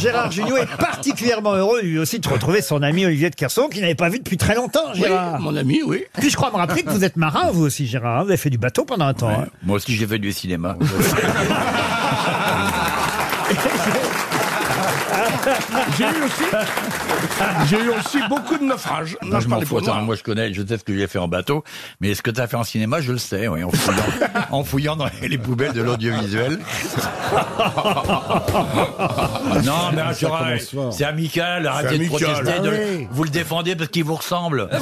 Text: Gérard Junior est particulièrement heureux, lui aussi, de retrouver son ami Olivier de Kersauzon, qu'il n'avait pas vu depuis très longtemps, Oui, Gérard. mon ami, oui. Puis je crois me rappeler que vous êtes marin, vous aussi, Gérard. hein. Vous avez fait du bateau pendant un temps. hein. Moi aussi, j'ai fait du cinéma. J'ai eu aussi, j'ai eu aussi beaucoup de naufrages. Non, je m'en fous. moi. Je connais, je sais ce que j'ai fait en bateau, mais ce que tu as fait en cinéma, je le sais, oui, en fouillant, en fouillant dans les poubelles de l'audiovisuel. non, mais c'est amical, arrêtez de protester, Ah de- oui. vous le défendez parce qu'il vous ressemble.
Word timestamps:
Gérard 0.00 0.30
Junior 0.32 0.58
est 0.58 0.76
particulièrement 0.78 1.54
heureux, 1.54 1.80
lui 1.82 1.98
aussi, 1.98 2.18
de 2.20 2.28
retrouver 2.28 2.62
son 2.62 2.82
ami 2.82 3.04
Olivier 3.06 3.30
de 3.30 3.34
Kersauzon, 3.34 3.68
qu'il 3.68 3.80
n'avait 3.82 3.94
pas 3.94 4.08
vu 4.08 4.18
depuis 4.18 4.36
très 4.36 4.54
longtemps, 4.54 4.80
Oui, 4.94 5.00
Gérard. 5.00 5.40
mon 5.40 5.54
ami, 5.56 5.82
oui. 5.84 6.04
Puis 6.18 6.30
je 6.30 6.36
crois 6.36 6.50
me 6.50 6.56
rappeler 6.56 6.82
que 6.82 6.90
vous 6.90 7.04
êtes 7.04 7.16
marin, 7.16 7.50
vous 7.52 7.64
aussi, 7.64 7.86
Gérard. 7.86 8.20
hein. 8.20 8.22
Vous 8.24 8.28
avez 8.30 8.36
fait 8.38 8.50
du 8.50 8.58
bateau 8.58 8.84
pendant 8.84 9.06
un 9.06 9.14
temps. 9.14 9.28
hein. 9.30 9.46
Moi 9.62 9.76
aussi, 9.76 9.94
j'ai 9.94 10.06
fait 10.06 10.18
du 10.18 10.32
cinéma. 10.32 10.76
J'ai 15.96 16.04
eu 16.04 16.22
aussi, 16.24 16.44
j'ai 17.68 17.78
eu 17.80 17.88
aussi 17.90 18.18
beaucoup 18.28 18.56
de 18.58 18.64
naufrages. 18.64 19.16
Non, 19.22 19.40
je 19.40 19.48
m'en 19.48 19.60
fous. 19.60 19.80
moi. 20.02 20.14
Je 20.16 20.22
connais, 20.22 20.52
je 20.54 20.64
sais 20.66 20.78
ce 20.78 20.84
que 20.84 20.96
j'ai 20.96 21.06
fait 21.06 21.18
en 21.18 21.28
bateau, 21.28 21.64
mais 22.00 22.14
ce 22.14 22.22
que 22.22 22.30
tu 22.30 22.40
as 22.40 22.46
fait 22.46 22.56
en 22.56 22.64
cinéma, 22.64 23.00
je 23.00 23.12
le 23.12 23.18
sais, 23.18 23.48
oui, 23.48 23.64
en 23.64 23.70
fouillant, 23.70 24.02
en 24.50 24.64
fouillant 24.64 24.96
dans 24.96 25.06
les 25.22 25.38
poubelles 25.38 25.72
de 25.72 25.82
l'audiovisuel. 25.82 26.58
non, 29.64 29.90
mais 29.94 30.02
c'est 30.92 31.04
amical, 31.04 31.66
arrêtez 31.66 31.98
de 31.98 32.06
protester, 32.08 32.52
Ah 32.56 32.60
de- 32.60 32.70
oui. 32.70 33.08
vous 33.10 33.24
le 33.24 33.30
défendez 33.30 33.74
parce 33.76 33.90
qu'il 33.90 34.04
vous 34.04 34.16
ressemble. 34.16 34.68